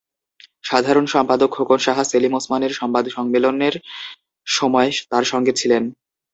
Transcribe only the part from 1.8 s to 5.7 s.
সাহা সেলিম ওসমানের সংবাদ সম্মেলনের সময় তাঁর সঙ্গে